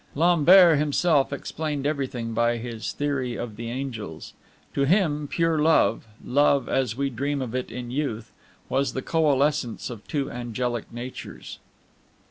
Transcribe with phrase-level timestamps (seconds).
[0.15, 4.33] Lambert himself explained everything by his theory of the angels.
[4.73, 8.31] To him pure love love as we dream of it in youth
[8.67, 11.59] was the coalescence of two angelic natures.